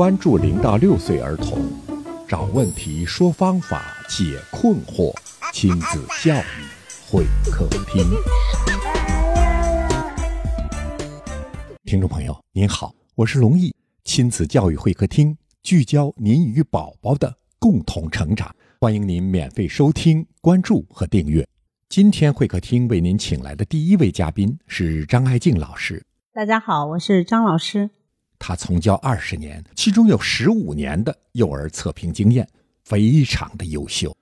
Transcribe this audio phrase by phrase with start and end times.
[0.00, 1.62] 关注零到六岁儿童，
[2.26, 5.14] 找问题，说方法，解困惑，
[5.52, 6.64] 亲子教育
[7.06, 8.02] 会客厅。
[11.84, 21.46] 听众朋友，您好，我是龙毅，亲子教育会客厅聚焦您与宝宝的共同成长，欢迎您免费收听、关注和订阅。
[21.90, 26.02] 今天会客厅为您请来的第一位嘉宾是张爱静老师。
[26.32, 27.90] 大家好，我是张老师。
[28.40, 32.48] 他从教二十年，其中有十五年的幼儿测评经验，
[32.82, 34.16] 非常的优秀。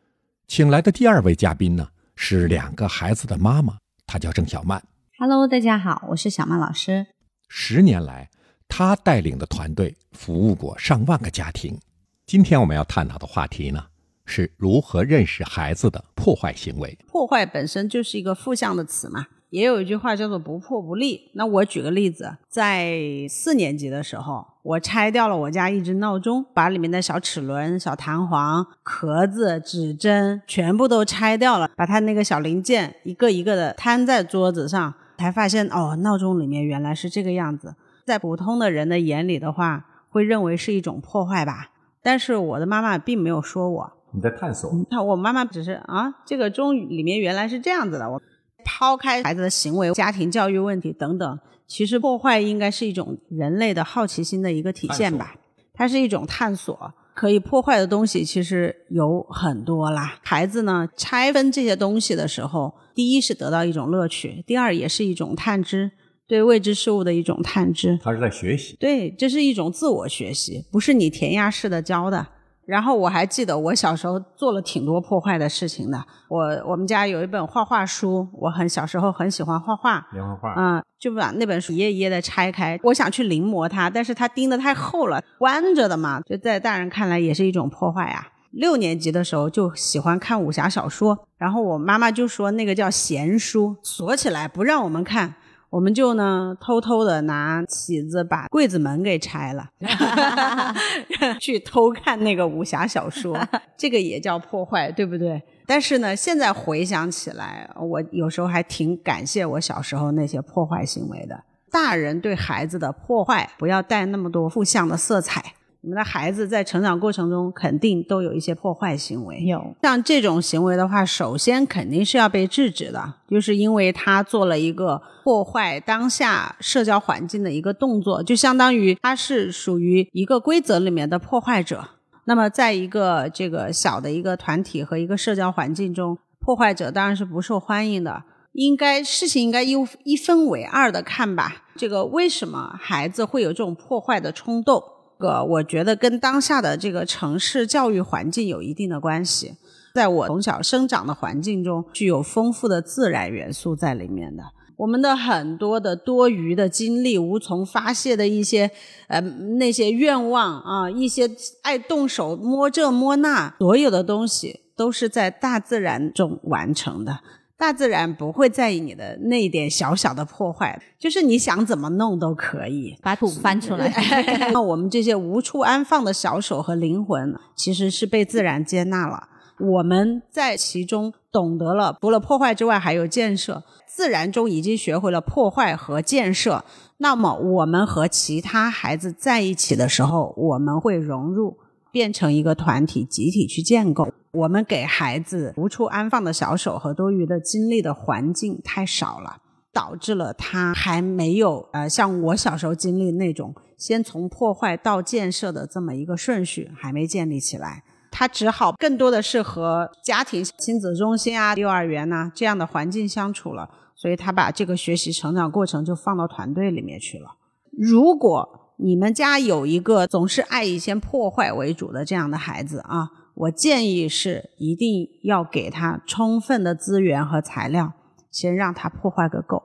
[0.48, 4.82] 请来的第二位嘉宾呢，是两个孩子的妈妈，她叫郑小曼。
[5.18, 7.06] Hello，大家好，我是小曼老师。
[7.48, 8.28] 十年来，
[8.66, 11.78] 她带领的团队服务过上万个家庭。
[12.26, 13.86] 今天我们要探讨的话题呢，
[14.26, 16.98] 是如何认识孩子的破坏行为。
[17.06, 21.30] 破坏本身就是一个负向的词嘛，也有一句话叫做“不破不立”。
[21.34, 37.74] 那我举个例子，在四年级的时候，我拆掉了我家一只闹钟，把里面的小齿轮、小弹簧、壳子、指针全部都拆掉了，把它那个小零件一个一个的摊在桌子上，才发现哦，闹钟里面原来是这个样子。
[38.04, 41.70] 在普通的人的眼里的话，会认为是一种破坏吧。
[42.02, 48.10] 但是我的妈妈并没有说我，你在探索，她我妈妈只是啊，这个钟里面原来是这样子的。
[48.10, 48.22] 我
[48.68, 55.34] 抛开孩子的行为、家庭教育问题等等，其实破坏应该是一种人类的好奇心的一个体现吧。
[55.72, 60.18] 它是一种探索，可以破坏的东西其实有很多啦。
[60.22, 65.92] 孩子呢拆分这些东西的时候，第一是得到一种乐趣，第二也是一种探知。
[66.26, 68.76] 对未知事物的一种探知，他是在学习。
[68.78, 72.26] 对，这是一种自我学习，不是你填鸭式的教的。
[72.68, 76.04] 然后我还记得我小时候做了挺多破坏的事情的。
[76.28, 88.28] 我我们家有一本画画书，我很小时候很喜欢画画，连环画，嗯，就把那本书一页一页的拆开，我想去临摹它，但是它钉的太厚了，弯着的嘛，就在大人看来也是一种破坏啊。
[88.50, 95.34] 六年级的时候就喜欢看武侠小说，然后我妈妈就说那个叫闲书，锁起来不让我们看。
[95.70, 99.68] 我们就呢偷偷的拿起子把柜子门给拆了，
[101.38, 103.38] 去偷看那个武侠小说，
[103.76, 105.42] 这个也叫破坏，对不对？
[105.66, 111.44] 但是呢，现在回想起来，我有时候还挺感谢我小时候那些破坏行为的。
[111.70, 115.52] 大人对孩子的破坏，不要带那么多负向的色彩。
[115.80, 131.88] 你们的孩子在成长过程中肯定都有一些破坏行为，有像这种行为的话，首先肯定是要被制止的，就是因为他做了一个破坏当下社交环境的一个动作，就相当于他是属于一个规则里面的破坏者。
[132.24, 138.24] 那么，在一个这个小的一个团体和一个社交环境中，破坏者当然是不受欢迎的。
[138.52, 139.74] 应该事情应该一
[140.04, 141.62] 一分为二的看吧。
[141.76, 144.82] 这个为什么孩子会有这种破坏的冲动？
[145.18, 149.56] 个我觉得跟当下的这个城市教育环境有一定的关系。
[149.94, 154.44] 在我从小生长的环境中，具有丰富的自然元素在里面的。
[154.76, 158.70] 我们的很多的多余的精力、无从发泄的一些
[159.08, 161.28] 呃那些愿望啊，一些
[161.62, 167.18] 爱动手摸这摸那，所有的东西都是在大自然中完成的。
[167.58, 172.96] 大自然不会在意你的那一点小小的破坏，就是你想怎么弄都可以。
[173.02, 173.92] 把土翻出来。
[174.54, 179.28] 那我们这些无处安放的小手和灵魂，其实是被自然接纳了。
[179.58, 183.64] 我们在其中懂得了，除了破坏之外，还有建设。
[183.88, 186.64] 自然中已经学会了破坏和建设，
[186.98, 191.58] 那么我们和其他孩子在一起的时候，我们会融入，
[191.90, 194.08] 变成一个团体，集体去建构。
[194.32, 199.38] 我们给孩子无处安放的小手和多余的精力的环境太少了，
[199.72, 207.82] 导致了他还没有呃像我小时候经历那种先从破坏到建设的这么一个顺序还没建立起来。
[208.10, 217.36] 他只好更多的是和家庭、亲子中心啊、幼儿园呐、这样的环境相处了，所以他把这个学习成长过程就放到团队里面去了。
[217.70, 227.92] 如果你们家有一个总是爱以先破坏为主的这样的孩子啊，我建议是一定要给他充分的资源和材料，
[228.30, 229.62] 先让他破坏个够。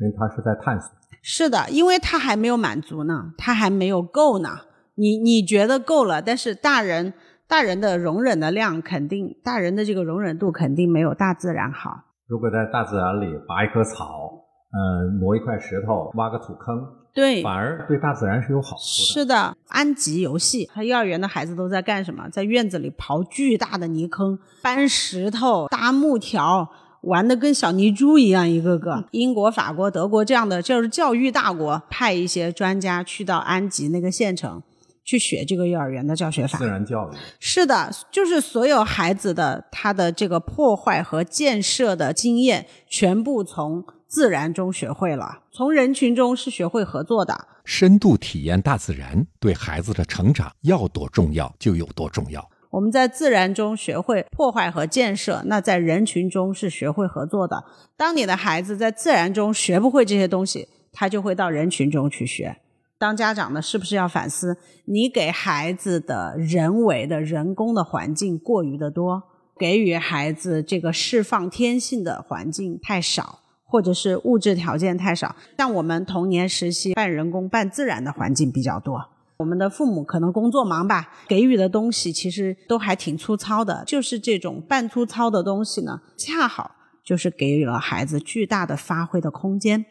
[0.00, 0.90] 因为他是在探索。
[1.22, 4.58] 是的，因为他还没有满足呢，他还没有够呢。
[4.96, 7.14] 你你觉得够了，但是大人
[7.46, 12.02] 大人的容忍的量肯定，大人的这个容忍度肯定没有大自然好。
[12.26, 14.45] 如果在大自然里拔一棵草，
[14.76, 19.04] 呃，挪一块石头，挖个土坑，对，反而对大自然是有好处的。
[19.06, 22.28] 是的，安吉游戏，他幼儿园的孩子都在干什么？
[22.28, 26.68] 在院子里刨巨大的泥坑，搬石头，搭木条，
[27.02, 29.06] 玩的跟小泥猪一样，一个个。
[29.12, 34.62] 英国、法国、德国这样的就是教育大国，派一些专家去到安吉那个县城，
[35.02, 36.58] 去学这个幼儿园的教学法。
[36.58, 47.48] 自然教育是的，就是所有孩子的他的这个破坏和建设的经验，全部从自然中学会了，从人群中是学会合作的。
[47.64, 52.48] 深度体验大自然，对孩子的成长要多重要就有多重要。
[52.70, 57.64] 我们在自然中学会破坏和建设，那在人群中是学会合作的。
[57.96, 62.58] 当你的孩子在自然中学不会这些东西，他就会到人群中去学。
[62.98, 64.58] 当家长的，是不是要反思？
[64.84, 69.22] 你给孩子的人为的人工的环境过于的多，
[69.58, 75.36] 给予孩子这个释放天性的环境太少，或者是物质条件太少。
[75.58, 79.08] 像我们童年时期半人工半自然的环境比较多，
[79.38, 83.84] 我们的父母可能工作忙吧，给予的东西其实都还挺粗糙的。
[83.86, 89.84] 就是这种半粗糙的东西呢，恰好就是给予了孩子巨大的发挥的空间。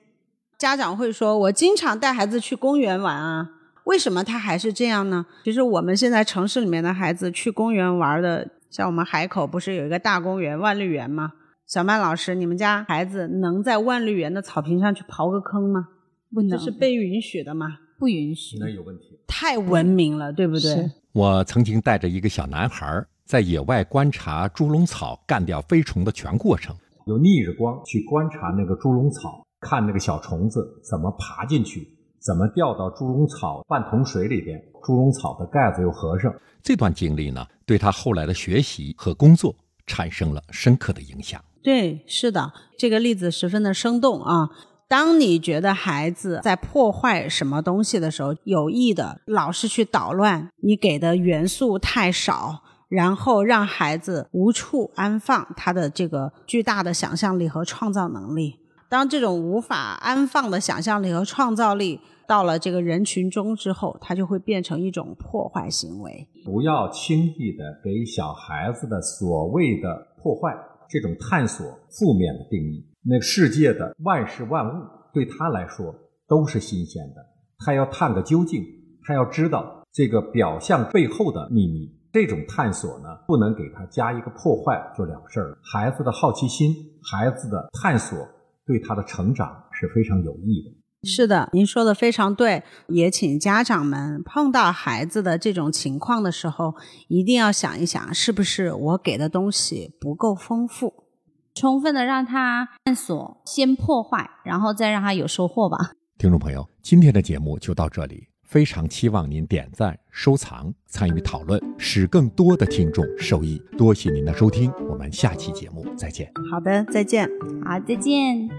[0.57, 3.49] 家长会说：“我经常带孩子去公园玩啊，
[3.83, 11.33] 为什么他还是这样呢？”其实我们现在城市里面的孩子去公园玩的，像我们海口不是有一个大公园万绿园吗？
[11.67, 15.87] 小曼老师，你们家孩子能在万绿园的草坪上去刨个坑吗？
[16.31, 17.79] 不能，这是被允许的吗？
[17.97, 19.19] 不允许，那有问题。
[19.25, 20.91] 太文明了，对不对？
[21.11, 26.75] 我曾经带着一个小男孩在野外观察猪笼草干掉飞虫的全过程。
[27.07, 31.87] 有逆着光去观察那个猪笼草，看那个小虫子怎么爬进去，
[32.19, 36.31] 怎么掉到猪笼草半桶水里边，猪笼草的盖子又合上。
[36.61, 39.55] 这段经历呢，对他后来的学习和工作
[39.87, 41.43] 产生了深刻的影响。
[41.65, 44.49] 对，是的，这个例子十分的生动啊。
[44.87, 58.59] 当你觉得孩子在破坏什么东西的时候，有意的老是去捣乱，你给的元素太少，然后让孩子无处安放他的这个巨大的想象力和创造能力。
[58.87, 66.27] 当这种无法安放的想象力和创造力到了这个人群中之后，它就会变成一种破坏行为。
[66.45, 70.55] 不要轻易的给小孩子的所谓的破坏
[70.89, 72.85] 这种探索负面的定义。
[73.01, 74.83] 那世界的万事万物
[75.13, 75.93] 对他来说
[76.27, 77.25] 都是新鲜的，
[77.59, 78.63] 他要探个究竟，
[79.03, 81.93] 他要知道这个表象背后的秘密。
[82.11, 85.57] 这种探索呢，不能给他加一个破坏就了事儿了。
[85.61, 86.73] 孩子的好奇心，
[87.11, 88.17] 孩子的探索，
[88.65, 90.71] 对他的成长是非常有益的。
[91.05, 92.63] 是的，您说的非常对。
[92.87, 96.75] 也请家长们碰到孩子的这种情况的时候，
[97.07, 101.05] 一定要想一想，是不是我给的东西不够丰富。
[101.53, 105.91] 充分的让他探索，先破坏，然后再让他有收获吧。
[106.17, 113.61] 听众朋友，今天的节目就到这里，非常期望您点赞、收藏、参与讨论，使更多的听众受益。
[113.77, 116.29] 多谢您的收听，我们下期节目再见。
[116.51, 117.29] 好的，再见。
[117.63, 118.49] 好，再见。